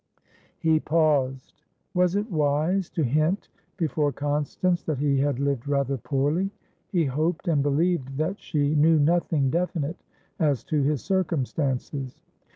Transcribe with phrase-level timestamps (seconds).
[0.57, 1.61] He paused.
[1.93, 6.49] Was it wise to hint before Constance that he had lived rather poorly?
[6.91, 10.03] He hoped, and believed, that she knew nothing definite
[10.39, 12.19] as to his circumstances.